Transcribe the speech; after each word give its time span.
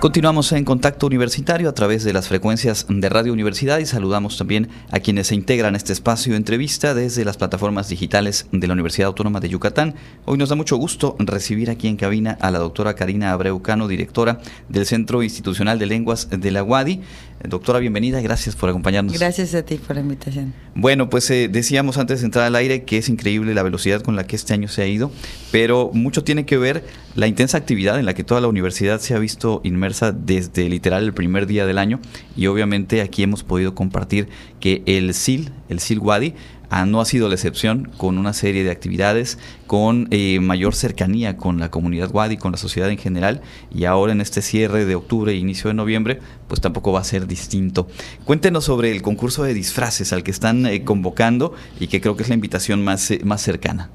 Continuamos 0.00 0.52
en 0.52 0.64
contacto 0.64 1.08
universitario 1.08 1.68
a 1.68 1.74
través 1.74 2.04
de 2.04 2.12
las 2.12 2.28
frecuencias 2.28 2.86
de 2.88 3.08
Radio 3.08 3.32
Universidad 3.32 3.80
y 3.80 3.86
saludamos 3.86 4.38
también 4.38 4.68
a 4.92 5.00
quienes 5.00 5.26
se 5.26 5.34
integran 5.34 5.74
este 5.74 5.92
espacio 5.92 6.34
de 6.34 6.36
entrevista 6.36 6.94
desde 6.94 7.24
las 7.24 7.36
plataformas 7.36 7.88
digitales 7.88 8.46
de 8.52 8.68
la 8.68 8.74
Universidad 8.74 9.08
Autónoma 9.08 9.40
de 9.40 9.48
Yucatán. 9.48 9.96
Hoy 10.24 10.38
nos 10.38 10.50
da 10.50 10.54
mucho 10.54 10.76
gusto 10.76 11.16
recibir 11.18 11.68
aquí 11.68 11.88
en 11.88 11.96
cabina 11.96 12.38
a 12.40 12.52
la 12.52 12.60
doctora 12.60 12.94
Karina 12.94 13.32
Abreucano, 13.32 13.88
directora 13.88 14.38
del 14.68 14.86
Centro 14.86 15.24
Institucional 15.24 15.80
de 15.80 15.86
Lenguas 15.86 16.28
de 16.30 16.50
la 16.52 16.62
UADI. 16.62 17.00
Doctora, 17.46 17.78
bienvenida, 17.78 18.20
gracias 18.20 18.56
por 18.56 18.68
acompañarnos. 18.68 19.12
Gracias 19.12 19.54
a 19.54 19.62
ti 19.62 19.76
por 19.76 19.94
la 19.94 20.02
invitación. 20.02 20.52
Bueno, 20.74 21.08
pues 21.08 21.30
eh, 21.30 21.48
decíamos 21.48 21.96
antes 21.96 22.20
de 22.20 22.26
entrar 22.26 22.44
al 22.46 22.56
aire 22.56 22.82
que 22.82 22.98
es 22.98 23.08
increíble 23.08 23.54
la 23.54 23.62
velocidad 23.62 24.02
con 24.02 24.16
la 24.16 24.26
que 24.26 24.34
este 24.34 24.54
año 24.54 24.66
se 24.66 24.82
ha 24.82 24.86
ido, 24.86 25.12
pero 25.52 25.90
mucho 25.94 26.24
tiene 26.24 26.46
que 26.46 26.58
ver 26.58 26.84
la 27.14 27.28
intensa 27.28 27.56
actividad 27.56 27.98
en 27.98 28.06
la 28.06 28.14
que 28.14 28.24
toda 28.24 28.40
la 28.40 28.48
universidad 28.48 29.00
se 29.00 29.14
ha 29.14 29.18
visto 29.20 29.60
inmersa 29.62 30.10
desde 30.10 30.68
literal 30.68 31.04
el 31.04 31.14
primer 31.14 31.46
día 31.46 31.64
del 31.64 31.78
año 31.78 32.00
y 32.36 32.48
obviamente 32.48 33.02
aquí 33.02 33.22
hemos 33.22 33.44
podido 33.44 33.72
compartir 33.74 34.28
que 34.58 34.82
el 34.86 35.14
SIL, 35.14 35.52
el 35.68 35.78
SIL 35.78 36.00
Wadi, 36.00 36.34
Ah, 36.70 36.84
no 36.84 37.00
ha 37.00 37.06
sido 37.06 37.28
la 37.28 37.34
excepción 37.34 37.90
con 37.96 38.18
una 38.18 38.34
serie 38.34 38.62
de 38.62 38.70
actividades, 38.70 39.38
con 39.66 40.06
eh, 40.10 40.38
mayor 40.40 40.74
cercanía 40.74 41.38
con 41.38 41.58
la 41.58 41.70
comunidad 41.70 42.10
Wadi, 42.12 42.36
con 42.36 42.52
la 42.52 42.58
sociedad 42.58 42.90
en 42.90 42.98
general, 42.98 43.40
y 43.74 43.86
ahora 43.86 44.12
en 44.12 44.20
este 44.20 44.42
cierre 44.42 44.84
de 44.84 44.94
octubre 44.94 45.32
e 45.32 45.36
inicio 45.36 45.68
de 45.68 45.74
noviembre, 45.74 46.20
pues 46.46 46.60
tampoco 46.60 46.92
va 46.92 47.00
a 47.00 47.04
ser 47.04 47.26
distinto. 47.26 47.88
Cuéntenos 48.24 48.64
sobre 48.64 48.92
el 48.92 49.00
concurso 49.00 49.44
de 49.44 49.54
disfraces 49.54 50.12
al 50.12 50.22
que 50.22 50.30
están 50.30 50.66
eh, 50.66 50.84
convocando 50.84 51.54
y 51.80 51.86
que 51.86 52.02
creo 52.02 52.16
que 52.16 52.24
es 52.24 52.28
la 52.28 52.34
invitación 52.34 52.84
más, 52.84 53.10
eh, 53.10 53.20
más 53.24 53.40
cercana. 53.40 53.90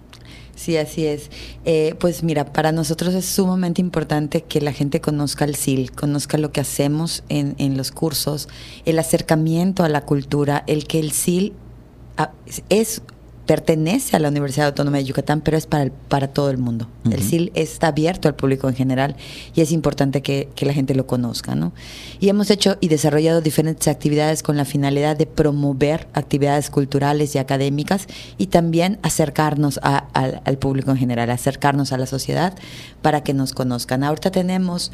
Sí, 0.55 0.77
así 0.77 1.05
es. 1.05 1.29
pues 1.99 2.23
mira, 2.23 2.53
para 2.53 2.71
nosotros 2.71 3.13
es 3.15 3.25
sumamente 3.25 3.81
importante 3.81 4.43
que 4.43 4.61
la 4.61 4.71
gente 4.71 5.01
conozca 5.01 5.45
el 5.45 5.55
SIL, 5.55 5.91
conozca 5.91 6.37
lo 6.37 6.51
que 6.51 6.61
hacemos 6.61 7.23
en, 7.27 7.55
en 7.57 7.75
los 7.75 7.91
cursos, 7.91 8.47
el 8.85 8.99
acercamiento 8.99 9.83
a 9.83 9.89
la 9.89 10.01
cultura, 10.01 10.63
el 10.67 10.85
que 10.85 10.99
el 10.99 11.11
SIL 11.11 11.53
es 12.69 13.01
pertenece 13.45 14.15
a 14.15 14.19
la 14.19 14.29
Universidad 14.29 14.67
Autónoma 14.67 14.97
de 14.97 15.05
Yucatán, 15.05 15.41
pero 15.41 15.57
es 15.57 15.67
para, 15.67 15.91
para 16.07 16.27
todo 16.29 16.49
el 16.49 16.57
mundo. 16.57 16.87
El 17.09 17.21
SIL 17.21 17.51
está 17.55 17.87
abierto 17.87 18.29
al 18.29 18.35
público 18.35 18.69
en 18.69 18.75
general 18.75 19.17
y 19.53 19.61
es 19.61 19.71
importante 19.71 20.21
que, 20.21 20.49
la 20.61 20.73
gente 20.73 20.95
lo 20.95 21.05
conozca. 21.05 21.55
¿no? 21.55 21.73
Y 22.21 22.29
hemos 22.29 22.49
hecho 22.49 22.77
y 22.79 22.87
desarrollado 22.87 23.41
diferentes 23.41 23.89
actividades 23.89 24.43
con 24.43 24.55
la 24.55 24.63
finalidad 24.63 25.17
de 25.17 25.25
promover 25.25 26.07
actividades 26.13 26.69
culturales 26.69 27.35
y 27.35 27.37
académicas 27.37 28.07
y 28.37 28.47
también 28.47 28.97
acercarnos 29.01 29.79
al 29.83 30.57
público 30.57 30.91
en 30.91 30.97
general, 30.97 31.29
acercarnos 31.29 31.91
a 31.91 31.97
la 31.97 32.05
sociedad 32.05 32.55
para 33.01 33.23
que 33.23 33.33
nos 33.33 33.51
conozcan. 33.51 34.05
Ahorita 34.05 34.31
tenemos 34.31 34.91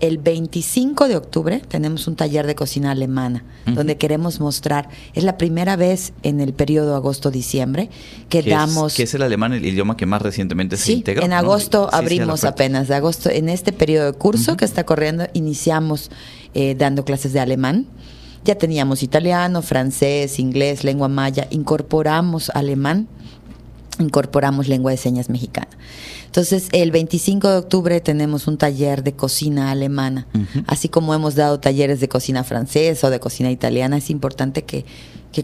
el 0.00 0.18
25 0.18 1.08
de 1.08 1.16
octubre 1.16 1.62
tenemos 1.68 2.08
un 2.08 2.16
taller 2.16 2.46
de 2.46 2.54
cocina 2.54 2.90
alemana, 2.90 3.44
donde 3.66 3.96
queremos 3.96 4.40
mostrar, 4.40 4.88
es 5.14 5.24
la 5.24 5.38
primera 5.38 5.76
vez 5.76 6.12
en 6.22 6.40
el 6.40 6.52
periodo 6.52 6.96
agosto-diciembre 6.96 7.90
que 8.28 8.42
damos... 8.42 8.92
Es, 8.92 8.96
¿Qué 8.96 9.02
es 9.04 9.14
el 9.14 9.22
alemán, 9.22 9.52
el 9.52 9.64
idioma 9.64 9.96
que 9.96 10.06
más 10.06 10.22
recientemente 10.22 10.76
se 10.76 10.92
integra? 10.92 11.24
en 11.24 11.32
agosto 11.32 11.88
abrimos 11.92 12.44
apenas, 12.44 12.88
de 12.88 12.94
agosto, 12.94 13.30
en 13.30 13.48
este 13.48 13.72
periodo 13.72 14.12
de 14.12 14.18
curso 14.18 14.56
que 14.56 14.64
está 14.64 14.84
corriendo, 14.84 15.26
iniciamos 15.34 16.10
eh, 16.54 16.74
dando 16.76 17.04
clases 17.04 17.32
de 17.32 17.40
alemán. 17.40 17.86
Ya 18.42 18.54
teníamos 18.54 19.02
italiano, 19.02 19.60
francés, 19.60 20.38
inglés, 20.38 20.82
lengua 20.82 21.08
maya, 21.08 21.46
incorporamos 21.50 22.50
alemán, 22.54 23.06
incorporamos 24.00 24.68
lengua 24.68 24.90
de 24.90 24.96
señas 24.96 25.30
mexicana. 25.30 25.68
Entonces, 26.26 26.68
el 26.72 26.90
25 26.90 27.48
de 27.48 27.56
octubre 27.56 28.00
tenemos 28.00 28.46
un 28.46 28.56
taller 28.56 29.02
de 29.02 29.12
cocina 29.12 29.70
alemana, 29.70 30.26
así 30.66 30.88
como 30.88 31.12
hemos 31.12 31.34
dado 31.34 31.58
talleres 31.58 32.00
de 32.00 32.08
cocina 32.08 32.44
francesa 32.44 33.08
o 33.08 33.10
de 33.10 33.18
cocina 33.18 33.50
italiana. 33.50 33.96
Es 33.96 34.10
importante 34.10 34.62
que, 34.62 34.84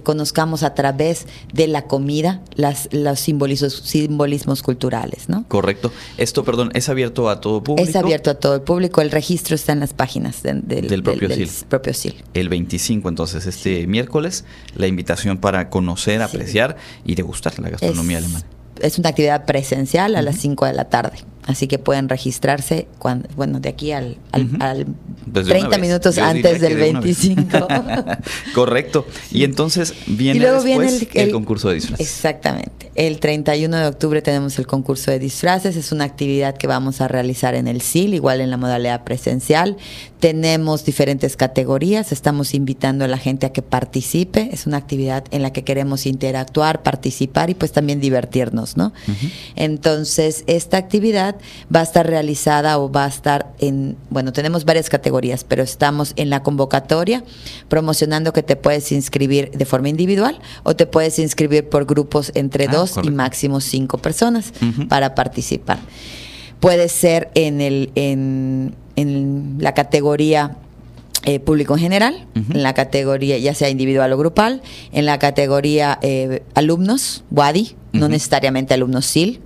conozcamos 0.02 0.62
a 0.62 0.74
través 0.74 1.26
de 1.52 1.66
la 1.68 1.82
comida 1.82 2.42
las, 2.54 2.88
los 2.92 3.20
simbolismos, 3.20 3.74
simbolismos 3.84 4.62
culturales, 4.62 5.28
¿no? 5.28 5.44
Correcto. 5.48 5.92
Esto, 6.16 6.44
perdón, 6.44 6.70
¿es 6.74 6.88
abierto 6.88 7.28
a 7.28 7.40
todo 7.40 7.62
público? 7.62 7.88
Es 7.88 7.96
abierto 7.96 8.30
a 8.30 8.34
todo 8.34 8.54
el 8.54 8.62
público. 8.62 9.00
El 9.00 9.10
registro 9.10 9.54
está 9.54 9.72
en 9.72 9.80
las 9.80 9.94
páginas 9.94 10.42
del, 10.42 10.62
propio, 11.02 11.28
propio 11.68 11.94
SIL. 11.94 12.14
El 12.34 12.48
25, 12.48 13.08
entonces, 13.08 13.46
este 13.46 13.86
miércoles, 13.86 14.44
la 14.74 14.86
invitación 14.86 15.38
para 15.38 15.70
conocer, 15.70 16.22
apreciar 16.22 16.76
y 17.04 17.14
degustar 17.14 17.58
la 17.58 17.70
gastronomía 17.70 18.18
alemana 18.18 18.44
es 18.82 18.98
una 18.98 19.10
actividad 19.10 19.44
presencial 19.44 20.16
a 20.16 20.22
las 20.22 20.36
5 20.36 20.66
de 20.66 20.72
la 20.72 20.84
tarde. 20.86 21.18
Así 21.46 21.68
que 21.68 21.78
pueden 21.78 22.08
registrarse, 22.08 22.88
cuando, 22.98 23.28
bueno, 23.36 23.60
de 23.60 23.68
aquí 23.68 23.92
al, 23.92 24.18
al, 24.32 24.86
30 25.32 25.78
minutos 25.78 26.18
antes 26.18 26.60
del 26.60 26.76
25. 26.76 27.68
Correcto. 28.54 29.06
Y 29.30 29.44
entonces 29.44 29.94
viene, 30.08 30.44
después 30.44 31.06
el, 31.14 31.30
concurso 31.30 31.68
de 31.68 31.76
disfraces. 31.76 32.04
Exactamente. 32.04 32.90
El 32.96 33.20
31 33.20 33.76
de 33.76 33.86
octubre 33.86 34.22
tenemos 34.22 34.58
el 34.58 34.66
concurso 34.66 35.12
de 35.12 35.20
disfraces. 35.20 35.76
Es 35.76 35.92
una 35.92 36.04
actividad 36.04 36.56
que 36.56 36.66
vamos 36.66 37.00
a 37.00 37.06
realizar 37.06 37.54
en 37.54 37.68
el 37.68 37.80
SIL, 37.80 38.14
igual 38.14 38.40
en 38.40 38.50
la 38.50 38.56
modalidad 38.56 39.04
presencial. 39.04 39.76
Tenemos 40.18 40.84
diferentes 40.84 41.36
categorías. 41.36 42.10
Estamos 42.10 42.54
invitando 42.54 43.04
a 43.04 43.08
la 43.08 43.18
gente 43.18 43.46
a 43.46 43.52
que 43.52 43.62
participe. 43.62 44.48
Es 44.52 44.66
una 44.66 44.78
actividad 44.78 45.24
en 45.30 45.42
la 45.42 45.52
que 45.52 45.62
queremos 45.62 46.06
interactuar, 46.06 46.82
participar 46.82 47.50
y 47.50 47.54
pues 47.54 47.70
también 47.70 48.00
divertirnos, 48.00 48.76
¿no? 48.76 48.92
Entonces, 49.54 50.42
esta 50.46 50.76
actividad 50.76 51.35
va 51.74 51.80
a 51.80 51.82
estar 51.82 52.06
realizada 52.06 52.78
o 52.78 52.90
va 52.90 53.04
a 53.04 53.08
estar 53.08 53.52
en, 53.58 53.96
bueno, 54.10 54.32
tenemos 54.32 54.64
varias 54.64 54.88
categorías, 54.88 55.44
pero 55.44 55.62
estamos 55.62 56.12
en 56.16 56.30
la 56.30 56.42
convocatoria 56.42 57.24
promocionando 57.68 58.32
que 58.32 58.42
te 58.42 58.56
puedes 58.56 58.92
inscribir 58.92 59.50
de 59.50 59.64
forma 59.64 59.88
individual 59.88 60.38
o 60.62 60.76
te 60.76 60.86
puedes 60.86 61.18
inscribir 61.18 61.68
por 61.68 61.86
grupos 61.86 62.32
entre 62.34 62.66
ah, 62.66 62.72
dos 62.72 62.94
y 63.02 63.10
máximo 63.10 63.60
cinco 63.60 63.98
personas 63.98 64.52
para 64.88 65.14
participar. 65.14 65.78
Puede 66.60 66.88
ser 66.88 67.30
en, 67.34 67.60
el, 67.60 67.90
en, 67.94 68.74
en 68.96 69.56
la 69.60 69.74
categoría 69.74 70.56
eh, 71.28 71.40
público 71.40 71.74
en 71.74 71.80
general, 71.80 72.24
en 72.36 72.62
la 72.62 72.72
categoría 72.72 73.36
ya 73.36 73.52
sea 73.52 73.68
individual 73.68 74.12
o 74.12 74.16
grupal, 74.16 74.62
en 74.92 75.06
la 75.06 75.18
categoría 75.18 75.98
eh, 76.00 76.44
alumnos, 76.54 77.24
WADI, 77.32 77.74
no 77.98 78.08
necesariamente 78.08 78.74
alumnos 78.74 79.06
SIL, 79.06 79.40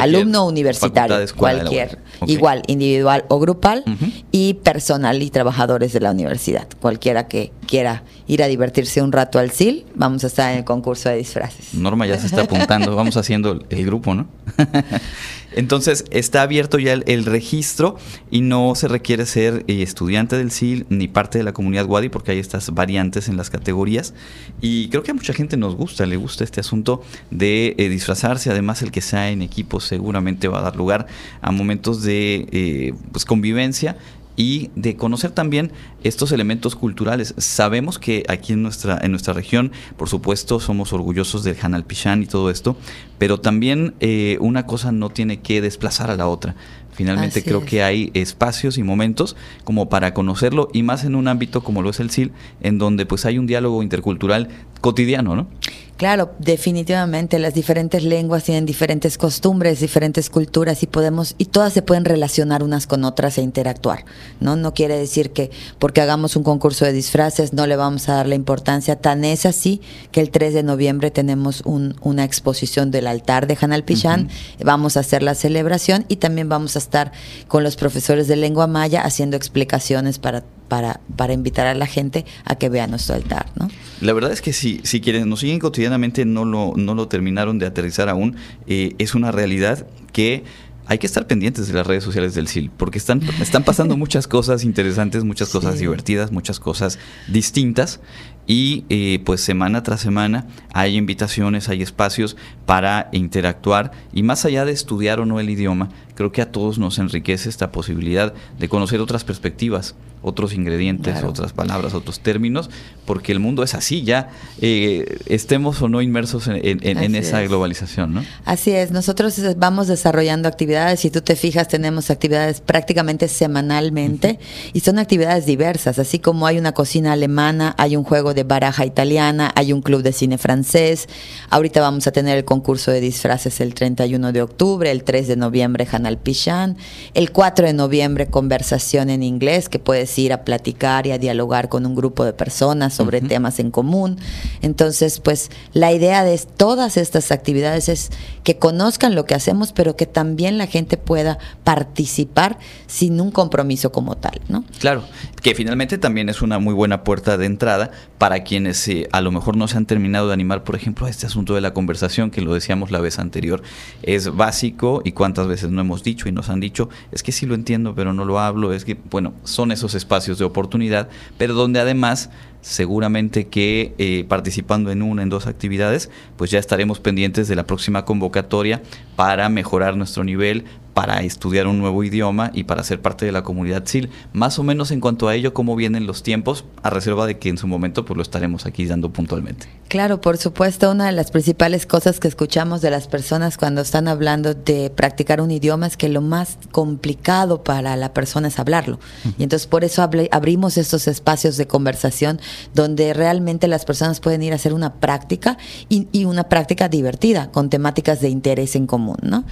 alumno 0.00 0.46
universitario, 0.46 1.16
cualquier, 1.36 1.98
igual, 2.26 2.62
individual 2.66 3.24
o 3.28 3.38
grupal, 3.38 3.84
y 4.30 4.54
personal 4.54 5.22
y 5.22 5.30
trabajadores 5.30 5.92
de 5.92 6.00
la 6.00 6.10
universidad. 6.10 6.68
Cualquiera 6.80 7.28
que 7.28 7.52
quiera 7.66 8.02
ir 8.26 8.42
a 8.42 8.46
divertirse 8.46 9.02
un 9.02 9.12
rato 9.12 9.38
al 9.38 9.50
SIL, 9.50 9.84
vamos 9.94 10.24
a 10.24 10.28
estar 10.28 10.52
en 10.52 10.58
el 10.58 10.64
concurso 10.64 11.08
de 11.08 11.16
disfraces. 11.16 11.74
Norma 11.74 12.06
ya 12.06 12.18
se 12.18 12.26
está 12.26 12.42
apuntando, 12.42 12.94
vamos 12.96 13.16
haciendo 13.16 13.64
el 13.68 13.86
grupo, 13.86 14.14
¿no? 14.14 14.26
Entonces 15.56 16.04
está 16.10 16.42
abierto 16.42 16.78
ya 16.78 16.92
el, 16.92 17.24
registro 17.24 17.96
y 18.30 18.40
no 18.40 18.74
se 18.74 18.88
requiere 18.88 19.24
ser 19.24 19.64
eh, 19.68 19.82
estudiante 19.82 20.36
del 20.36 20.50
SIL 20.50 20.84
ni 20.88 21.06
parte 21.06 21.38
de 21.38 21.44
la 21.44 21.52
comunidad 21.52 21.86
Wadi 21.86 22.08
porque 22.08 22.32
hay 22.32 22.38
estas 22.38 22.74
variantes 22.74 23.28
en 23.28 23.36
las 23.36 23.50
categorías 23.50 24.14
y 24.60 24.88
creo 24.88 25.02
que 25.02 25.12
a 25.12 25.14
mucha 25.14 25.32
gente 25.32 25.56
nos 25.56 25.76
gusta, 25.76 26.06
le 26.06 26.16
gusta 26.16 26.44
este 26.44 26.60
asunto 26.60 27.02
de 27.30 27.74
eh, 27.78 27.88
disfrazarse, 27.88 28.50
además 28.50 28.82
el 28.82 28.90
que 28.90 29.00
sea 29.00 29.30
en 29.30 29.42
equipo 29.42 29.80
seguramente 29.80 30.48
va 30.48 30.58
a 30.58 30.62
dar 30.62 30.76
lugar 30.76 31.06
a 31.40 31.52
momentos 31.52 32.02
de 32.02 32.48
eh, 32.50 32.94
pues, 33.12 33.24
convivencia 33.24 33.96
y 34.36 34.70
de 34.74 34.96
conocer 34.96 35.30
también 35.30 35.72
estos 36.02 36.32
elementos 36.32 36.76
culturales. 36.76 37.34
Sabemos 37.38 37.98
que 37.98 38.24
aquí 38.28 38.52
en 38.52 38.62
nuestra, 38.62 38.98
en 39.02 39.10
nuestra 39.10 39.34
región, 39.34 39.72
por 39.96 40.08
supuesto, 40.08 40.60
somos 40.60 40.92
orgullosos 40.92 41.44
del 41.44 41.56
Hanal 41.60 41.84
Pichán 41.84 42.22
y 42.22 42.26
todo 42.26 42.50
esto, 42.50 42.76
pero 43.18 43.40
también 43.40 43.94
eh, 44.00 44.36
una 44.40 44.66
cosa 44.66 44.92
no 44.92 45.10
tiene 45.10 45.40
que 45.40 45.60
desplazar 45.60 46.10
a 46.10 46.16
la 46.16 46.26
otra. 46.26 46.56
Finalmente 46.94 47.42
creo 47.42 47.64
que 47.64 47.82
hay 47.82 48.10
espacios 48.14 48.78
y 48.78 48.82
momentos 48.82 49.36
como 49.64 49.88
para 49.88 50.14
conocerlo 50.14 50.68
y 50.72 50.82
más 50.82 51.04
en 51.04 51.14
un 51.14 51.28
ámbito 51.28 51.62
como 51.62 51.82
lo 51.82 51.90
es 51.90 52.00
el 52.00 52.10
SIL, 52.10 52.32
en 52.60 52.78
donde 52.78 53.06
pues 53.06 53.26
hay 53.26 53.38
un 53.38 53.46
diálogo 53.46 53.82
intercultural 53.82 54.48
cotidiano, 54.80 55.34
¿no? 55.34 55.48
Claro, 55.96 56.32
definitivamente 56.40 57.38
las 57.38 57.54
diferentes 57.54 58.02
lenguas 58.02 58.42
tienen 58.42 58.66
diferentes 58.66 59.16
costumbres, 59.16 59.78
diferentes 59.78 60.28
culturas 60.28 60.82
y 60.82 60.88
podemos 60.88 61.36
y 61.38 61.44
todas 61.44 61.72
se 61.72 61.82
pueden 61.82 62.04
relacionar 62.04 62.64
unas 62.64 62.88
con 62.88 63.04
otras 63.04 63.38
e 63.38 63.42
interactuar, 63.42 64.04
¿no? 64.40 64.56
No 64.56 64.74
quiere 64.74 64.98
decir 64.98 65.30
que 65.30 65.52
porque 65.78 66.00
hagamos 66.00 66.34
un 66.34 66.42
concurso 66.42 66.84
de 66.84 66.92
disfraces 66.92 67.52
no 67.52 67.68
le 67.68 67.76
vamos 67.76 68.08
a 68.08 68.14
dar 68.14 68.26
la 68.26 68.34
importancia, 68.34 68.96
tan 68.96 69.24
es 69.24 69.46
así 69.46 69.80
que 70.10 70.20
el 70.20 70.30
3 70.30 70.52
de 70.54 70.62
noviembre 70.64 71.12
tenemos 71.12 71.62
una 71.64 72.24
exposición 72.24 72.90
del 72.90 73.06
altar 73.06 73.46
de 73.46 73.56
Hanal 73.60 73.84
Pichán, 73.84 74.28
vamos 74.64 74.96
a 74.96 75.00
hacer 75.00 75.22
la 75.22 75.36
celebración 75.36 76.06
y 76.08 76.16
también 76.16 76.48
vamos 76.48 76.74
a 76.74 76.80
estar 76.84 77.12
con 77.48 77.62
los 77.62 77.76
profesores 77.76 78.28
de 78.28 78.36
lengua 78.36 78.66
maya 78.66 79.02
haciendo 79.02 79.36
explicaciones 79.36 80.18
para 80.18 80.44
para, 80.68 81.00
para 81.16 81.32
invitar 81.32 81.66
a 81.66 81.74
la 81.74 81.86
gente 81.86 82.24
a 82.44 82.56
que 82.56 82.68
vea 82.68 82.86
nuestro 82.86 83.14
altar, 83.14 83.46
¿no? 83.54 83.68
La 84.00 84.12
verdad 84.12 84.32
es 84.32 84.40
que 84.40 84.52
si, 84.52 84.80
si 84.82 85.00
quienes 85.00 85.26
nos 85.26 85.40
siguen 85.40 85.58
cotidianamente 85.58 86.24
no 86.24 86.44
lo, 86.44 86.72
no 86.76 86.94
lo 86.94 87.06
terminaron 87.06 87.58
de 87.58 87.66
aterrizar 87.66 88.08
aún, 88.08 88.36
eh, 88.66 88.94
es 88.98 89.14
una 89.14 89.30
realidad 89.30 89.86
que 90.12 90.44
hay 90.86 90.98
que 90.98 91.06
estar 91.06 91.26
pendientes 91.26 91.68
de 91.68 91.74
las 91.74 91.86
redes 91.86 92.04
sociales 92.04 92.34
del 92.34 92.46
SIL, 92.46 92.70
porque 92.76 92.98
están, 92.98 93.22
están 93.40 93.64
pasando 93.64 93.96
muchas 93.98 94.26
cosas 94.28 94.64
interesantes, 94.64 95.24
muchas 95.24 95.48
cosas 95.48 95.78
divertidas, 95.78 96.30
muchas 96.30 96.60
cosas 96.60 96.98
distintas. 97.28 98.00
Y 98.46 98.84
eh, 98.90 99.22
pues 99.24 99.40
semana 99.40 99.82
tras 99.82 100.02
semana 100.02 100.46
hay 100.74 100.96
invitaciones, 100.96 101.70
hay 101.70 101.80
espacios 101.80 102.36
para 102.66 103.08
interactuar 103.12 103.92
y 104.12 104.22
más 104.22 104.44
allá 104.44 104.66
de 104.66 104.72
estudiar 104.72 105.18
o 105.20 105.24
no 105.24 105.40
el 105.40 105.48
idioma, 105.48 105.88
creo 106.14 106.32
que 106.32 106.42
a 106.42 106.50
todos 106.50 106.78
nos 106.78 106.98
enriquece 106.98 107.48
esta 107.48 107.72
posibilidad 107.72 108.34
de 108.58 108.68
conocer 108.68 109.00
otras 109.00 109.24
perspectivas, 109.24 109.94
otros 110.24 110.54
ingredientes, 110.54 111.22
otras 111.22 111.52
palabras, 111.52 111.92
otros 111.92 112.20
términos, 112.20 112.70
porque 113.04 113.30
el 113.30 113.40
mundo 113.40 113.62
es 113.62 113.74
así 113.74 114.04
ya, 114.04 114.30
eh, 114.60 115.18
estemos 115.26 115.82
o 115.82 115.88
no 115.88 116.00
inmersos 116.00 116.48
en, 116.48 117.14
esa 117.14 117.42
globalización, 117.42 118.14
¿no? 118.14 118.24
Así 118.46 118.70
es, 118.70 118.90
nosotros 118.90 119.38
vamos 119.58 119.86
desarrollando 119.86 120.48
actividades, 120.48 121.00
si 121.00 121.10
tú 121.10 121.20
te 121.20 121.36
fijas, 121.36 121.68
tenemos 121.68 122.10
actividades 122.10 122.62
prácticamente 122.62 123.28
semanalmente 123.28 124.38
y 124.72 124.80
son 124.80 124.98
actividades 124.98 125.44
diversas, 125.44 125.98
así 125.98 126.18
como 126.18 126.46
hay 126.46 126.56
una 126.56 126.72
cocina 126.72 127.12
alemana, 127.12 127.74
hay 127.76 127.94
un 127.94 128.04
juego 128.04 128.32
de 128.32 128.44
baraja 128.44 128.86
italiana, 128.86 129.52
hay 129.54 129.74
un 129.74 129.82
club 129.82 130.02
de 130.02 130.12
cine 130.12 130.38
francés, 130.38 131.06
ahorita 131.50 131.82
vamos 131.82 132.06
a 132.06 132.12
tener 132.12 132.38
el 132.38 132.46
concurso 132.46 132.90
de 132.90 133.00
disfraces 133.00 133.60
el 133.60 133.74
31 133.74 134.32
de 134.32 134.40
octubre, 134.40 134.90
el 134.90 135.04
3 135.04 135.28
de 135.28 135.36
noviembre 135.36 135.84
Hanal 136.04 136.18
Pichán, 136.18 136.76
el 137.14 137.32
4 137.32 137.66
de 137.66 137.72
noviembre 137.72 138.26
conversación 138.26 139.08
en 139.08 139.22
inglés 139.22 139.70
que 139.70 139.78
puedes 139.78 140.16
ir 140.18 140.32
a 140.32 140.44
platicar 140.44 141.06
y 141.06 141.12
a 141.12 141.18
dialogar 141.18 141.70
con 141.70 141.86
un 141.86 141.94
grupo 141.94 142.24
de 142.24 142.34
personas 142.34 142.92
sobre 142.92 143.22
temas 143.22 143.58
en 143.58 143.70
común. 143.70 144.18
Entonces, 144.60 145.20
pues 145.20 145.50
la 145.72 145.92
idea 145.92 146.22
de 146.24 146.38
todas 146.56 146.98
estas 146.98 147.32
actividades 147.32 147.88
es 147.88 148.10
que 148.42 148.58
conozcan 148.58 149.14
lo 149.14 149.24
que 149.24 149.34
hacemos, 149.34 149.72
pero 149.72 149.96
que 149.96 150.06
también 150.06 150.58
la 150.58 150.66
gente 150.66 150.98
pueda 150.98 151.38
participar 151.64 152.58
sin 152.86 153.20
un 153.20 153.30
compromiso 153.30 153.90
como 153.90 154.16
tal, 154.16 154.40
¿no? 154.48 154.64
Claro, 154.80 155.04
que 155.42 155.54
finalmente 155.54 155.96
también 155.96 156.28
es 156.28 156.42
una 156.42 156.58
muy 156.58 156.74
buena 156.74 157.04
puerta 157.04 157.38
de 157.38 157.46
entrada 157.46 157.90
para 158.18 158.44
quienes 158.44 158.86
eh, 158.88 159.08
a 159.12 159.20
lo 159.20 159.30
mejor 159.30 159.56
no 159.56 159.68
se 159.68 159.76
han 159.76 159.86
terminado 159.86 160.28
de 160.28 160.34
animar, 160.34 160.64
por 160.64 160.76
ejemplo, 160.76 161.06
a 161.06 161.10
este 161.10 161.26
asunto 161.26 161.54
de 161.54 161.60
la 161.60 161.72
conversación, 161.72 162.30
que 162.30 162.42
lo 162.42 162.52
decíamos 162.52 162.90
la 162.90 163.00
vez 163.00 163.18
anterior, 163.18 163.62
es 164.02 164.34
básico 164.34 165.02
y 165.04 165.12
cuántas 165.12 165.46
veces 165.46 165.70
no 165.70 165.80
hemos 165.80 165.93
dicho 166.02 166.28
y 166.28 166.32
nos 166.32 166.48
han 166.48 166.60
dicho, 166.60 166.88
es 167.12 167.22
que 167.22 167.32
sí 167.32 167.46
lo 167.46 167.54
entiendo, 167.54 167.94
pero 167.94 168.12
no 168.12 168.24
lo 168.24 168.38
hablo, 168.38 168.72
es 168.72 168.84
que, 168.84 168.96
bueno, 169.10 169.34
son 169.44 169.72
esos 169.72 169.94
espacios 169.94 170.38
de 170.38 170.44
oportunidad, 170.44 171.08
pero 171.38 171.54
donde 171.54 171.80
además 171.80 172.30
seguramente 172.64 173.46
que 173.48 173.94
eh, 173.98 174.24
participando 174.26 174.90
en 174.90 175.02
una, 175.02 175.22
en 175.22 175.28
dos 175.28 175.46
actividades, 175.46 176.10
pues 176.36 176.50
ya 176.50 176.58
estaremos 176.58 176.98
pendientes 176.98 177.46
de 177.46 177.56
la 177.56 177.66
próxima 177.66 178.06
convocatoria 178.06 178.82
para 179.16 179.50
mejorar 179.50 179.98
nuestro 179.98 180.24
nivel, 180.24 180.64
para 180.94 181.22
estudiar 181.22 181.66
un 181.66 181.78
nuevo 181.78 182.04
idioma 182.04 182.52
y 182.54 182.64
para 182.64 182.84
ser 182.84 183.02
parte 183.02 183.26
de 183.26 183.32
la 183.32 183.42
comunidad 183.42 183.84
SIL. 183.84 184.10
Más 184.32 184.58
o 184.60 184.62
menos 184.62 184.92
en 184.92 185.00
cuanto 185.00 185.28
a 185.28 185.34
ello, 185.34 185.52
cómo 185.52 185.74
vienen 185.74 186.06
los 186.06 186.22
tiempos, 186.22 186.64
a 186.82 186.90
reserva 186.90 187.26
de 187.26 187.38
que 187.38 187.48
en 187.48 187.58
su 187.58 187.66
momento 187.66 188.04
pues 188.04 188.16
lo 188.16 188.22
estaremos 188.22 188.64
aquí 188.64 188.86
dando 188.86 189.12
puntualmente. 189.12 189.66
Claro, 189.88 190.20
por 190.20 190.38
supuesto, 190.38 190.90
una 190.90 191.06
de 191.06 191.12
las 191.12 191.32
principales 191.32 191.84
cosas 191.84 192.20
que 192.20 192.28
escuchamos 192.28 192.80
de 192.80 192.90
las 192.90 193.08
personas 193.08 193.58
cuando 193.58 193.80
están 193.80 194.08
hablando 194.08 194.54
de 194.54 194.90
practicar 194.90 195.40
un 195.40 195.50
idioma 195.50 195.88
es 195.88 195.96
que 195.96 196.08
lo 196.08 196.20
más 196.20 196.58
complicado 196.70 197.64
para 197.64 197.96
la 197.96 198.12
persona 198.12 198.48
es 198.48 198.58
hablarlo. 198.58 199.00
Y 199.36 199.42
entonces 199.42 199.66
por 199.66 199.84
eso 199.84 200.08
abrimos 200.30 200.78
estos 200.78 201.08
espacios 201.08 201.56
de 201.56 201.66
conversación 201.66 202.40
donde 202.72 203.12
realmente 203.14 203.66
las 203.66 203.84
personas 203.84 204.20
pueden 204.20 204.42
ir 204.42 204.52
a 204.52 204.56
hacer 204.56 204.72
una 204.72 204.94
práctica 204.94 205.58
y, 205.88 206.06
y 206.12 206.24
una 206.24 206.44
práctica 206.44 206.88
divertida, 206.88 207.50
con 207.50 207.68
temáticas 207.68 208.20
de 208.20 208.28
interés 208.28 208.76
en 208.76 208.86
común, 208.86 209.16
¿no? 209.22 209.44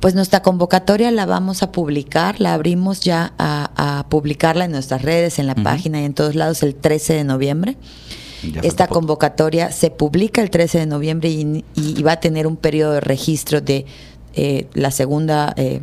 Pues 0.00 0.14
nuestra 0.14 0.42
convocatoria 0.42 0.85
la 0.86 1.26
vamos 1.26 1.62
a 1.62 1.72
publicar, 1.72 2.40
la 2.40 2.54
abrimos 2.54 3.00
ya 3.00 3.32
a, 3.38 4.06
publicarla 4.08 4.64
en 4.64 4.72
nuestras 4.72 5.02
redes, 5.02 5.38
en 5.38 5.46
la 5.46 5.54
página 5.54 6.00
y 6.00 6.04
en 6.04 6.14
todos 6.14 6.34
lados 6.34 6.62
el 6.62 6.74
13 6.74 7.14
de 7.14 7.24
noviembre. 7.24 7.76
Esta 8.62 8.86
convocatoria 8.86 9.72
se 9.72 9.90
publica 9.90 10.42
el 10.42 10.50
13 10.50 10.78
de 10.78 10.86
noviembre 10.86 11.28
y, 11.28 12.02
va 12.02 12.12
a 12.12 12.20
tener 12.20 12.46
un 12.46 12.56
periodo 12.56 12.92
de 12.92 13.00
registro 13.00 13.60
de 13.60 13.86
eh, 14.34 14.68
la 14.74 14.90
segunda 14.90 15.52
eh, 15.56 15.80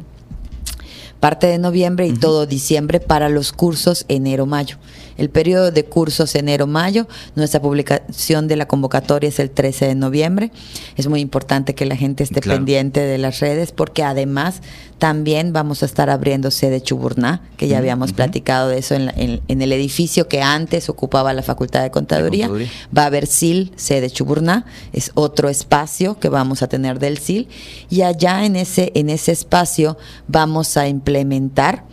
parte 1.20 1.48
de 1.48 1.58
noviembre 1.58 2.08
y 2.08 2.14
todo 2.14 2.46
diciembre 2.46 3.00
para 3.00 3.30
los 3.30 3.52
cursos 3.52 4.06
enero-mayo. 4.08 4.78
El 5.18 5.30
periodo 5.30 5.72
de 5.72 5.86
cursos 5.86 6.36
enero-mayo, 6.36 7.08
nuestra 7.36 7.62
publicación 7.62 8.48
de 8.48 8.56
la 8.56 8.68
convocatoria 8.68 9.30
es 9.30 9.40
el 9.40 9.50
13 9.52 9.88
de 9.88 9.96
noviembre. 9.96 10.52
Es 10.96 11.08
muy 11.08 11.22
importante 11.22 11.76
que 11.76 11.86
la 11.86 11.96
gente 11.96 12.24
esté 12.24 12.42
pendiente 12.42 13.00
de 13.00 13.18
las 13.18 13.40
redes 13.40 13.72
porque 13.72 14.04
además 14.04 14.62
también 14.98 15.52
vamos 15.52 15.84
a 15.84 15.86
estar 15.86 16.10
abriendo 16.10 16.50
sede 16.50 16.82
Chuburná, 16.82 17.42
que 17.58 17.68
ya 17.68 17.78
habíamos 17.78 18.14
platicado 18.14 18.70
de 18.70 18.78
eso 18.78 18.96
en, 18.96 19.42
el 19.48 19.72
edificio 19.74 20.30
que 20.30 20.42
antes 20.42 20.88
ocupaba 20.88 21.34
la 21.34 21.42
Facultad 21.42 21.84
de 21.84 21.92
Contaduría. 21.92 22.50
Va 22.96 23.04
a 23.04 23.08
haber 23.08 23.28
SIL, 23.28 23.74
sede 23.76 24.10
Chuburná, 24.10 24.66
es 24.94 25.12
otro 25.14 25.50
espacio 25.50 26.20
que 26.20 26.30
vamos 26.30 26.62
a 26.64 26.68
tener 26.68 27.00
del 27.00 27.18
SIL. 27.18 27.50
Y 27.90 28.04
allá 28.04 28.46
en 28.46 28.56
ese, 28.56 28.92
en 28.96 29.10
ese 29.10 29.34
espacio 29.34 29.98
vamos 30.28 30.78
a 30.78 30.88
implementar 30.88 31.84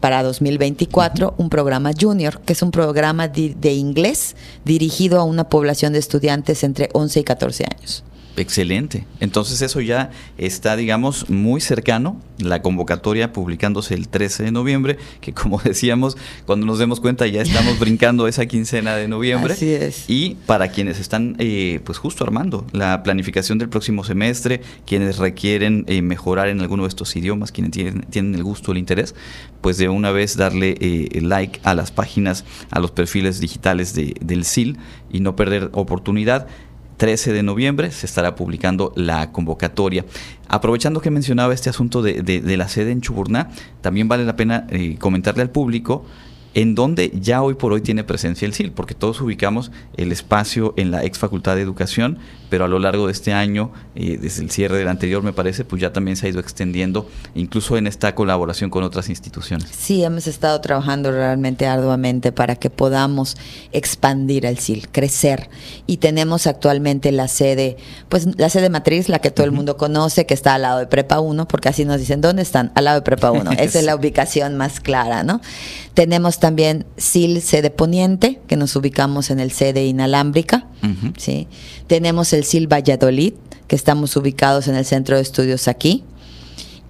para 0.00 0.22
2024 0.22 1.34
un 1.36 1.50
programa 1.50 1.90
junior, 1.98 2.40
que 2.40 2.52
es 2.52 2.62
un 2.62 2.70
programa 2.70 3.28
de 3.28 3.72
inglés 3.72 4.36
dirigido 4.64 5.20
a 5.20 5.24
una 5.24 5.48
población 5.48 5.92
de 5.92 5.98
estudiantes 5.98 6.64
entre 6.64 6.88
11 6.92 7.20
y 7.20 7.24
14 7.24 7.64
años. 7.64 8.04
Excelente. 8.36 9.06
Entonces 9.20 9.60
eso 9.62 9.80
ya 9.80 10.10
está, 10.38 10.76
digamos, 10.76 11.28
muy 11.28 11.60
cercano. 11.60 12.20
La 12.38 12.62
convocatoria 12.62 13.32
publicándose 13.32 13.94
el 13.94 14.08
13 14.08 14.44
de 14.44 14.52
noviembre, 14.52 14.98
que 15.20 15.32
como 15.32 15.58
decíamos, 15.64 16.16
cuando 16.46 16.66
nos 16.66 16.78
demos 16.78 17.00
cuenta 17.00 17.26
ya 17.26 17.42
estamos 17.42 17.78
brincando 17.80 18.26
esa 18.26 18.46
quincena 18.46 18.96
de 18.96 19.08
noviembre. 19.08 19.52
Así 19.52 19.72
es. 19.72 20.04
Y 20.08 20.36
para 20.46 20.68
quienes 20.68 20.98
están, 20.98 21.36
eh, 21.38 21.80
pues 21.84 21.98
justo 21.98 22.24
armando 22.24 22.66
la 22.72 23.02
planificación 23.02 23.58
del 23.58 23.68
próximo 23.68 24.04
semestre, 24.04 24.62
quienes 24.86 25.18
requieren 25.18 25.84
eh, 25.86 26.02
mejorar 26.02 26.48
en 26.48 26.60
alguno 26.60 26.84
de 26.84 26.88
estos 26.88 27.14
idiomas, 27.16 27.52
quienes 27.52 27.72
tienen, 27.72 28.02
tienen 28.10 28.34
el 28.34 28.42
gusto, 28.42 28.72
el 28.72 28.78
interés, 28.78 29.14
pues 29.60 29.76
de 29.76 29.88
una 29.88 30.10
vez 30.10 30.36
darle 30.36 30.76
eh, 30.80 31.20
like 31.20 31.60
a 31.64 31.74
las 31.74 31.90
páginas, 31.90 32.44
a 32.70 32.80
los 32.80 32.90
perfiles 32.90 33.40
digitales 33.40 33.94
de, 33.94 34.14
del 34.20 34.44
SIL 34.44 34.78
y 35.12 35.20
no 35.20 35.36
perder 35.36 35.70
oportunidad. 35.72 36.48
13 37.02 37.32
de 37.32 37.42
noviembre 37.42 37.90
se 37.90 38.06
estará 38.06 38.36
publicando 38.36 38.92
la 38.94 39.32
convocatoria. 39.32 40.04
Aprovechando 40.46 41.00
que 41.00 41.10
mencionaba 41.10 41.52
este 41.52 41.68
asunto 41.68 42.00
de, 42.00 42.22
de, 42.22 42.56
la 42.56 42.68
sede 42.68 42.92
en 42.92 43.00
Chuburná, 43.00 43.50
también 43.80 44.06
vale 44.06 44.24
la 44.24 44.36
pena 44.36 44.68
eh, 44.70 44.94
comentarle 45.00 45.42
al 45.42 45.50
público 45.50 46.04
en 46.54 46.74
donde 46.74 47.12
ya 47.14 47.42
hoy 47.42 47.54
por 47.54 47.72
hoy 47.72 47.80
tiene 47.80 48.04
presencia 48.04 48.46
el 48.46 48.54
SIL, 48.54 48.72
porque 48.72 48.94
todos 48.94 49.20
ubicamos 49.20 49.70
el 49.96 50.12
espacio 50.12 50.74
en 50.76 50.90
la 50.90 51.04
ex 51.04 51.18
Facultad 51.18 51.56
de 51.56 51.62
Educación, 51.62 52.18
pero 52.52 52.66
a 52.66 52.68
lo 52.68 52.78
largo 52.78 53.06
de 53.06 53.12
este 53.12 53.32
año, 53.32 53.72
eh, 53.94 54.18
desde 54.20 54.42
el 54.42 54.50
cierre 54.50 54.76
del 54.76 54.88
anterior 54.88 55.22
me 55.22 55.32
parece, 55.32 55.64
pues 55.64 55.80
ya 55.80 55.92
también 55.92 56.18
se 56.18 56.26
ha 56.26 56.28
ido 56.28 56.38
extendiendo, 56.38 57.08
incluso 57.34 57.78
en 57.78 57.86
esta 57.86 58.14
colaboración 58.14 58.68
con 58.68 58.84
otras 58.84 59.08
instituciones. 59.08 59.70
Sí, 59.70 60.04
hemos 60.04 60.26
estado 60.26 60.60
trabajando 60.60 61.10
realmente 61.10 61.66
arduamente 61.66 62.30
para 62.30 62.56
que 62.56 62.68
podamos 62.68 63.38
expandir 63.72 64.44
el 64.44 64.58
SIL, 64.58 64.88
crecer. 64.90 65.48
Y 65.86 65.96
tenemos 65.96 66.46
actualmente 66.46 67.10
la 67.10 67.28
sede, 67.28 67.78
pues 68.10 68.28
la 68.38 68.50
sede 68.50 68.68
matriz, 68.68 69.08
la 69.08 69.20
que 69.20 69.30
todo 69.30 69.46
el 69.46 69.52
mundo 69.52 69.78
conoce, 69.78 70.26
que 70.26 70.34
está 70.34 70.54
al 70.54 70.62
lado 70.62 70.78
de 70.80 70.86
Prepa 70.86 71.20
1, 71.20 71.48
porque 71.48 71.70
así 71.70 71.86
nos 71.86 72.00
dicen, 72.00 72.20
¿dónde 72.20 72.42
están? 72.42 72.70
Al 72.74 72.84
lado 72.84 73.00
de 73.00 73.02
Prepa 73.02 73.30
1. 73.30 73.52
Esa 73.58 73.78
es 73.78 73.84
la 73.86 73.96
ubicación 73.96 74.58
más 74.58 74.80
clara, 74.80 75.22
¿no? 75.22 75.40
Tenemos 75.94 76.38
también 76.42 76.86
SIL 76.96 77.40
sede 77.40 77.70
poniente, 77.70 78.40
que 78.48 78.56
nos 78.56 78.74
ubicamos 78.74 79.30
en 79.30 79.38
el 79.38 79.52
sede 79.52 79.86
inalámbrica. 79.86 80.66
¿sí? 81.16 81.46
Tenemos 81.86 82.32
el 82.32 82.42
SIL 82.42 82.66
Valladolid, 82.66 83.34
que 83.68 83.76
estamos 83.76 84.16
ubicados 84.16 84.66
en 84.66 84.74
el 84.74 84.84
centro 84.84 85.14
de 85.14 85.22
estudios 85.22 85.68
aquí. 85.68 86.02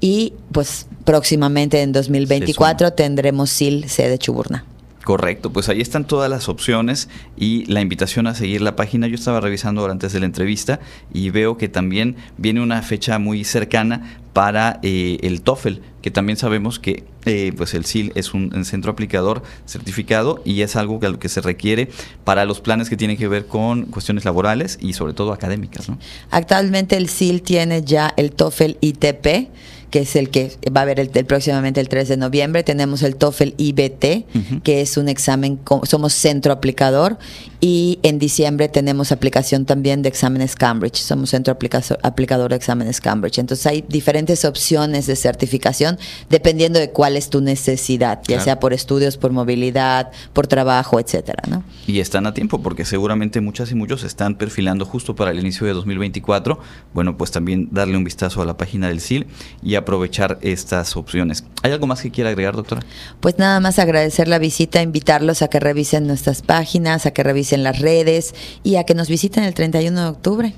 Y 0.00 0.32
pues 0.52 0.87
próximamente 1.04 1.82
en 1.82 1.92
2024 1.92 2.94
tendremos 2.94 3.50
SIL 3.50 3.90
sede 3.90 4.16
Chuburna. 4.16 4.64
Correcto, 5.04 5.52
pues 5.52 5.68
ahí 5.68 5.80
están 5.80 6.06
todas 6.06 6.30
las 6.30 6.49
opciones 6.49 7.09
y 7.37 7.64
la 7.66 7.80
invitación 7.80 8.28
a 8.28 8.35
seguir 8.35 8.61
la 8.61 8.76
página. 8.76 9.09
Yo 9.09 9.16
estaba 9.16 9.40
revisando 9.40 9.80
ahora 9.80 9.92
antes 9.92 10.12
de 10.12 10.21
la 10.21 10.26
entrevista 10.26 10.78
y 11.12 11.30
veo 11.30 11.56
que 11.56 11.68
también 11.68 12.16
viene 12.38 12.61
una 12.61 12.82
fecha 12.82 13.18
muy 13.18 13.44
cercana 13.44 14.18
para 14.32 14.78
eh, 14.82 15.18
el 15.23 15.42
TOEFL, 15.42 15.80
que 16.00 16.11
también 16.11 16.38
sabemos 16.38 16.78
que 16.78 17.04
eh, 17.26 17.52
pues 17.56 17.75
el 17.75 17.85
SIL 17.85 18.12
es 18.14 18.32
un, 18.32 18.64
centro 18.64 18.92
aplicador 18.92 19.42
certificado 19.66 20.40
y 20.44 20.62
es 20.62 20.76
algo 20.76 21.00
que, 21.00 21.18
que 21.18 21.28
se 21.28 21.40
requiere 21.40 21.90
para 22.25 22.44
los 22.44 22.61
planes 22.61 22.88
que 22.88 22.97
tienen 22.97 23.16
que 23.16 23.28
ver 23.28 23.47
con 23.47 23.87
cuestiones 23.87 24.25
laborales 24.25 24.78
y 24.80 24.92
sobre 24.94 25.12
todo 25.12 25.32
académicas. 25.32 25.88
Actualmente 26.30 26.97
el 26.97 27.09
SIL 27.09 27.42
tiene 27.42 27.82
ya 27.82 28.14
el 28.16 28.32
TOEFL 28.32 28.76
ITP 28.80 29.50
que 29.92 30.00
es 30.00 30.16
el 30.16 30.30
que 30.30 30.56
va 30.75 30.80
a 30.80 30.84
haber 30.84 30.99
el, 30.99 31.11
próximamente 31.11 31.78
el 31.78 31.90
3 31.90 32.08
de 32.08 32.16
noviembre. 32.16 32.62
Tenemos 32.62 33.02
el 33.02 33.14
TOEFL 33.14 33.50
IBT, 33.58 34.62
que 34.64 34.80
es 34.80 34.96
un 34.96 35.11
examen, 35.11 35.61
somos 35.84 36.14
centro 36.14 36.50
aplicador. 36.50 37.18
Y 37.61 38.00
en 38.02 38.18
diciembre 38.18 38.68
tenemos 38.68 39.12
aplicación 39.12 39.66
también 39.66 40.02
de 40.02 40.08
exámenes 40.08 40.56
Cambridge. 40.56 40.96
Somos 40.96 41.30
centro 41.30 41.56
aplicador 42.02 42.50
de 42.50 42.56
exámenes 42.56 43.02
Cambridge. 43.02 43.38
Entonces 43.38 43.66
hay 43.66 43.84
diferentes 43.87 44.46
opciones 44.46 45.06
de 45.06 45.14
certificación 45.14 45.99
dependiendo 46.30 46.80
de 46.80 46.90
cuál 46.90 47.14
es 47.14 47.28
tu 47.28 47.42
necesidad, 47.42 48.20
ya 48.26 48.40
sea 48.40 48.58
por 48.58 48.72
estudios, 48.72 49.18
por 49.18 49.30
movilidad, 49.30 50.11
por 50.32 50.46
trabajo, 50.46 50.99
etcétera. 50.99 51.42
¿no? 51.49 51.62
Y 51.87 52.00
están 52.00 52.26
a 52.26 52.32
tiempo 52.32 52.62
porque 52.62 52.87
seguramente 52.87 53.42
muchas 53.42 53.70
y 53.70 53.75
muchos 53.75 54.04
están 54.04 54.37
perfilando 54.37 54.87
justo 54.87 55.14
para 55.14 55.32
el 55.32 55.38
inicio 55.38 55.66
de 55.66 55.75
2024. 55.75 56.58
Bueno, 56.94 57.18
pues 57.18 57.30
también 57.30 57.68
darle 57.70 57.99
un 57.99 58.04
vistazo 58.04 58.40
a 58.40 58.46
la 58.46 58.56
página 58.56 58.88
del 58.88 59.00
SIL 59.00 59.26
y 59.62 59.81
aprovechar 59.82 60.38
estas 60.40 60.96
opciones. 60.96 61.44
¿Hay 61.62 61.72
algo 61.72 61.86
más 61.86 62.02
que 62.02 62.10
quiera 62.10 62.30
agregar, 62.30 62.56
doctora? 62.56 62.82
Pues 63.20 63.38
nada 63.38 63.60
más 63.60 63.78
agradecer 63.78 64.28
la 64.28 64.38
visita, 64.38 64.82
invitarlos 64.82 65.42
a 65.42 65.48
que 65.48 65.60
revisen 65.60 66.06
nuestras 66.06 66.42
páginas, 66.42 67.06
a 67.06 67.12
que 67.12 67.22
revisen 67.22 67.62
las 67.62 67.78
redes 67.78 68.34
y 68.62 68.76
a 68.76 68.84
que 68.84 68.94
nos 68.94 69.08
visiten 69.08 69.44
el 69.44 69.54
31 69.54 70.00
de 70.00 70.08
octubre 70.08 70.54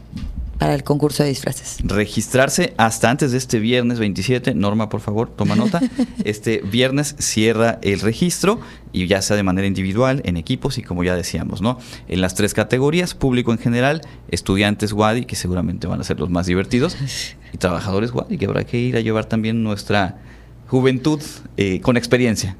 para 0.58 0.74
el 0.74 0.84
concurso 0.84 1.22
de 1.22 1.30
disfraces. 1.30 1.78
Registrarse 1.84 2.74
hasta 2.76 3.10
antes 3.10 3.32
de 3.32 3.38
este 3.38 3.58
viernes 3.58 3.98
27. 3.98 4.54
Norma, 4.54 4.88
por 4.88 5.00
favor, 5.00 5.28
toma 5.30 5.56
nota. 5.56 5.80
Este 6.24 6.62
viernes 6.64 7.16
cierra 7.18 7.78
el 7.82 8.00
registro 8.00 8.60
y 8.92 9.06
ya 9.06 9.20
sea 9.22 9.36
de 9.36 9.42
manera 9.42 9.66
individual, 9.66 10.22
en 10.24 10.36
equipos 10.36 10.78
y 10.78 10.82
como 10.82 11.02
ya 11.04 11.16
decíamos, 11.16 11.60
¿no? 11.60 11.78
En 12.08 12.20
las 12.20 12.34
tres 12.34 12.54
categorías, 12.54 13.14
público 13.14 13.52
en 13.52 13.58
general, 13.58 14.02
estudiantes 14.28 14.92
WADI, 14.92 15.24
que 15.24 15.36
seguramente 15.36 15.86
van 15.86 16.00
a 16.00 16.04
ser 16.04 16.20
los 16.20 16.30
más 16.30 16.46
divertidos, 16.46 16.96
y 17.52 17.58
trabajadores 17.58 18.12
WADI, 18.12 18.38
que 18.38 18.46
habrá 18.46 18.64
que 18.64 18.78
ir 18.78 18.96
a 18.96 19.00
llevar 19.00 19.26
también 19.26 19.62
nuestra 19.64 20.18
juventud 20.66 21.20
eh, 21.56 21.80
con 21.80 21.96
experiencia. 21.96 22.56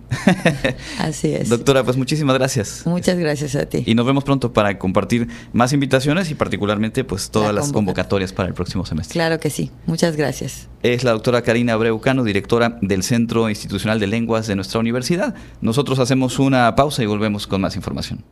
Así 0.99 1.35
es. 1.35 1.49
Doctora, 1.49 1.85
pues 1.85 1.97
muchísimas 1.97 2.37
gracias. 2.37 2.83
Muchas 2.87 3.19
gracias 3.19 3.55
a 3.57 3.67
ti. 3.67 3.83
Y 3.87 3.95
nos 3.95 4.07
vemos 4.07 4.25
pronto 4.25 4.53
para 4.53 4.79
compartir 4.79 5.29
más 5.53 5.73
invitaciones 5.73 6.31
y 6.31 6.35
particularmente 6.35 7.05
pues 7.05 7.31
todas 7.31 7.55
las 7.55 7.73
convocatorias 7.73 8.33
para 8.33 8.49
el 8.49 8.55
próximo 8.55 8.87
semestre. 8.87 9.13
Claro 9.15 9.41
que 9.41 9.51
sí. 9.51 9.71
Muchas 9.87 10.17
gracias. 10.17 10.69
Es 10.83 11.05
la 11.05 11.13
doctora 11.13 11.43
Karina 11.43 11.77
Breucano, 11.77 12.25
directora 12.25 12.79
del 12.83 13.03
Centro 13.03 13.49
Institucional 13.49 13.99
de 13.99 14.07
Lenguas 14.07 14.47
de 14.47 14.57
nuestra 14.57 14.81
universidad. 14.81 15.35
Nosotros 15.61 15.99
hacemos 15.99 16.39
una 16.39 16.75
pausa 16.75 17.03
y 17.03 17.07
volvemos 17.07 17.47
con 17.47 17.61
más 17.61 17.77
información. 17.77 18.25